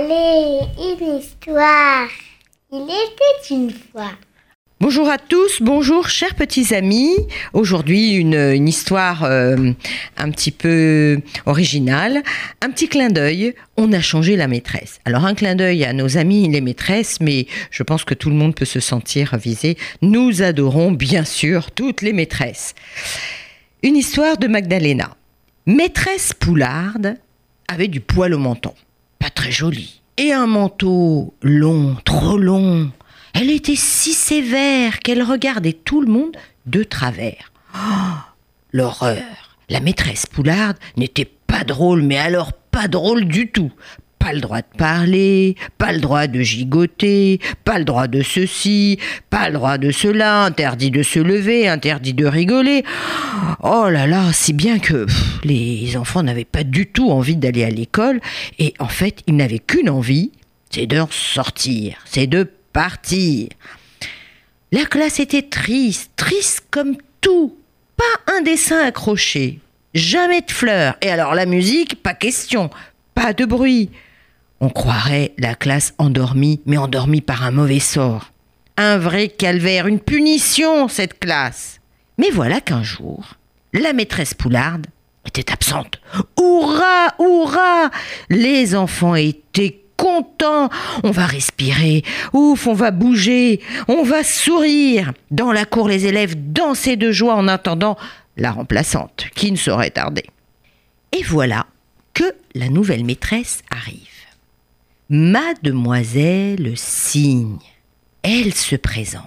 [0.00, 2.08] Allez, une histoire.
[2.72, 4.12] Il était une fois.
[4.80, 7.14] Bonjour à tous, bonjour chers petits amis.
[7.52, 9.72] Aujourd'hui une, une histoire euh,
[10.16, 12.22] un petit peu originale,
[12.62, 13.54] un petit clin d'œil.
[13.76, 15.00] On a changé la maîtresse.
[15.04, 18.36] Alors un clin d'œil à nos amis les maîtresses, mais je pense que tout le
[18.36, 19.76] monde peut se sentir visé.
[20.00, 22.74] Nous adorons bien sûr toutes les maîtresses.
[23.82, 25.14] Une histoire de Magdalena.
[25.66, 27.16] Maîtresse Poularde
[27.68, 28.72] avait du poil au menton,
[29.20, 32.90] pas très joli, et un manteau long, trop long
[33.34, 37.52] elle était si sévère qu'elle regardait tout le monde de travers.
[37.74, 37.78] Oh,
[38.72, 39.22] l'horreur.
[39.68, 43.72] La maîtresse Poularde n'était pas drôle, mais alors pas drôle du tout.
[44.20, 48.98] Pas le droit de parler, pas le droit de gigoter, pas le droit de ceci,
[49.30, 52.84] pas le droit de cela, interdit de se lever, interdit de rigoler.
[53.62, 55.06] Oh là là, si bien que
[55.42, 58.20] les enfants n'avaient pas du tout envie d'aller à l'école,
[58.58, 60.30] et en fait, ils n'avaient qu'une envie,
[60.70, 63.48] c'est de sortir, c'est de partir.
[64.70, 67.56] La classe était triste, triste comme tout.
[67.96, 69.58] Pas un dessin accroché,
[69.94, 70.96] jamais de fleurs.
[71.02, 72.70] Et alors la musique, pas question,
[73.14, 73.90] pas de bruit.
[74.62, 78.32] On croirait la classe endormie, mais endormie par un mauvais sort.
[78.76, 81.80] Un vrai calvaire, une punition, cette classe.
[82.18, 83.34] Mais voilà qu'un jour,
[83.72, 84.86] la maîtresse Poularde
[85.26, 86.00] était absente.
[86.38, 87.90] Hurrah, hurrah
[88.28, 90.68] Les enfants étaient content,
[91.04, 95.12] on va respirer, ouf, on va bouger, on va sourire.
[95.30, 97.96] Dans la cour, les élèves dansaient de joie en attendant
[98.36, 100.24] la remplaçante, qui ne saurait tarder.
[101.12, 101.66] Et voilà
[102.12, 104.19] que la nouvelle maîtresse arrive.
[105.12, 107.58] Mademoiselle Signe.
[108.22, 109.24] Elle se présente.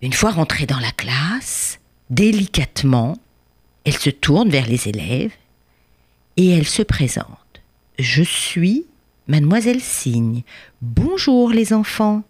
[0.00, 1.78] Une fois rentrée dans la classe,
[2.08, 3.18] délicatement,
[3.84, 5.32] elle se tourne vers les élèves
[6.38, 7.26] et elle se présente.
[7.98, 8.86] Je suis
[9.28, 10.42] Mademoiselle Signe.
[10.80, 12.22] Bonjour les enfants.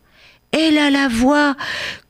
[0.50, 1.56] Elle a la voix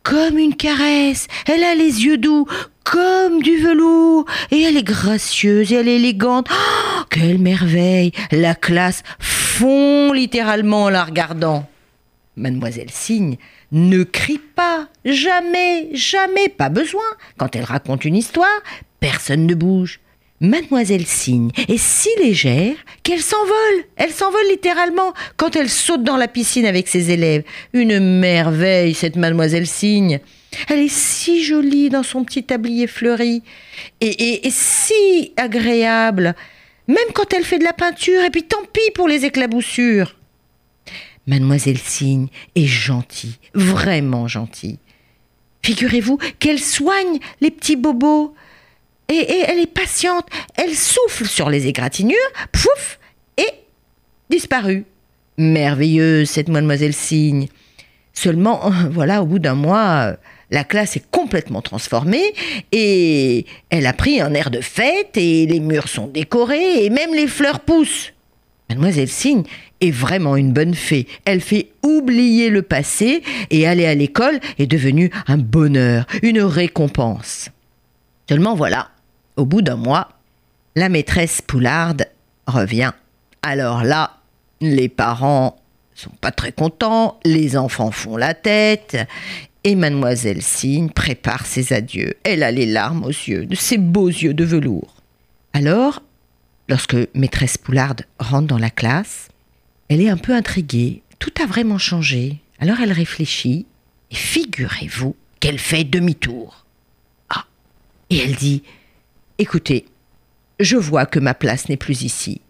[0.02, 2.46] comme une caresse, elle a les yeux doux
[2.84, 6.48] comme du velours, et elle est gracieuse et elle est élégante.
[6.50, 9.02] Oh, quelle merveille La classe
[9.60, 11.68] fond littéralement en la regardant.
[12.36, 13.36] Mademoiselle Signe
[13.72, 17.04] ne crie pas, jamais, jamais, pas besoin.
[17.36, 18.48] Quand elle raconte une histoire,
[19.00, 20.00] personne ne bouge.
[20.40, 23.84] Mademoiselle Signe est si légère qu'elle s'envole.
[23.96, 27.42] Elle s'envole littéralement quand elle saute dans la piscine avec ses élèves.
[27.74, 30.20] Une merveille, cette Mademoiselle Signe.
[30.70, 33.42] Elle est si jolie dans son petit tablier fleuri
[34.00, 36.34] et si agréable,
[36.88, 40.16] même quand elle fait de la peinture, et puis tant pis pour les éclaboussures.
[41.26, 44.78] Mademoiselle Signe est gentille, vraiment gentille.
[45.62, 48.34] Figurez-vous qu'elle soigne les petits bobos
[49.08, 50.28] et, elle est patiente.
[50.56, 52.16] Elle souffle sur les égratignures,
[52.52, 52.98] pouf,
[53.36, 53.52] et
[54.30, 54.84] disparue.
[55.36, 57.48] Merveilleuse, cette mademoiselle Signe.
[58.12, 60.16] Seulement, voilà, au bout d'un mois,
[60.50, 62.34] la classe est complètement transformée
[62.72, 67.14] et elle a pris un air de fête et les murs sont décorés et même
[67.14, 68.12] les fleurs poussent.
[68.68, 69.42] Mademoiselle Signe
[69.80, 71.06] est vraiment une bonne fée.
[71.24, 77.50] Elle fait oublier le passé et aller à l'école est devenu un bonheur, une récompense.
[78.28, 78.90] Seulement voilà,
[79.36, 80.10] au bout d'un mois,
[80.76, 82.06] la maîtresse Poularde
[82.46, 82.92] revient.
[83.42, 84.18] Alors là,
[84.60, 85.56] les parents
[85.94, 88.96] sont pas très contents, les enfants font la tête,
[89.64, 92.14] et mademoiselle Signe prépare ses adieux.
[92.24, 94.96] Elle a les larmes aux yeux, de ses beaux yeux de velours.
[95.52, 96.02] Alors,
[96.68, 99.28] lorsque maîtresse Poularde rentre dans la classe,
[99.88, 101.02] elle est un peu intriguée.
[101.18, 102.38] Tout a vraiment changé.
[102.58, 103.66] Alors elle réfléchit,
[104.10, 106.64] et figurez-vous qu'elle fait demi-tour.
[107.28, 107.44] Ah
[108.08, 108.62] Et elle dit
[109.38, 109.86] Écoutez,
[110.58, 112.40] je vois que ma place n'est plus ici.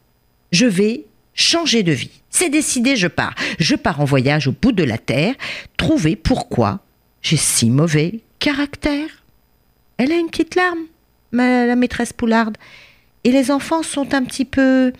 [0.53, 2.23] Je vais changer de vie.
[2.29, 3.35] C'est décidé, je pars.
[3.59, 5.35] Je pars en voyage au bout de la terre,
[5.77, 6.81] trouver pourquoi
[7.23, 9.09] j'ai si mauvais caractère.
[9.99, 10.87] Elle a une petite larme,
[11.33, 12.57] la maîtresse Poularde.
[13.25, 14.93] Et les enfants sont un petit peu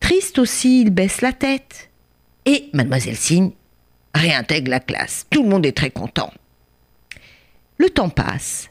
[0.00, 1.90] tristes aussi, ils baissent la tête.
[2.44, 3.52] Et mademoiselle Signe
[4.14, 5.26] réintègre la classe.
[5.30, 6.32] Tout le monde est très content.
[7.78, 8.68] Le temps passe.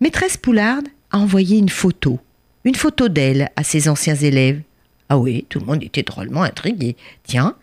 [0.00, 2.18] Maîtresse Poularde a envoyé une photo,
[2.64, 4.60] une photo d'elle à ses anciens élèves.
[5.08, 6.96] Ah oui, tout le monde était drôlement intrigué.
[7.22, 7.56] Tiens,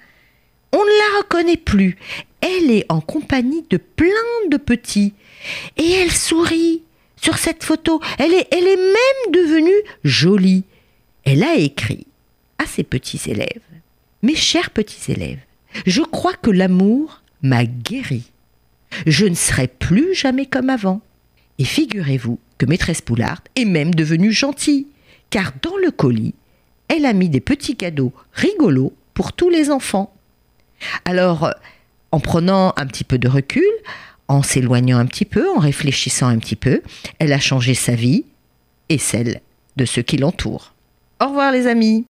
[0.72, 1.98] on ne la reconnaît plus.
[2.42, 4.08] Elle est en compagnie de plein
[4.50, 5.14] de petits.
[5.78, 6.84] Et elle sourit
[7.22, 8.02] sur cette photo.
[8.18, 10.64] Elle est, même devenue jolie.
[11.24, 12.08] Elle a écrit
[12.58, 13.62] à ses petits élèves.
[14.24, 15.40] Mes chers petits élèves,
[15.86, 18.32] je crois que l'amour m'a guéri.
[19.08, 21.02] Je ne serai plus jamais comme avant
[21.58, 24.88] Et figurez-vous que maîtresse Poulard est même devenue gentille,
[25.30, 26.36] car dans le colis,
[26.88, 30.14] elle a mis des petits cadeaux rigolos pour tous les enfants.
[31.06, 31.54] Alors,
[32.12, 33.64] en prenant un petit peu de recul,
[34.28, 36.82] en s'éloignant un petit peu, en réfléchissant un petit peu,
[37.20, 38.26] elle a changé sa vie
[38.90, 39.42] et celle
[39.76, 40.74] de ceux qui l'entourent.
[41.22, 42.06] Au revoir les amis